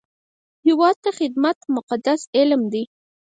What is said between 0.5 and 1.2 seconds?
هیواد ته